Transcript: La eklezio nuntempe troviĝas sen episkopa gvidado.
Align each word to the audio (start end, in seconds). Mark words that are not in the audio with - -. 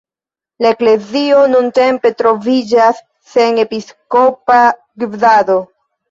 La 0.65 0.69
eklezio 0.75 1.41
nuntempe 1.49 2.11
troviĝas 2.21 3.01
sen 3.33 3.59
episkopa 3.65 4.57
gvidado. 5.05 5.59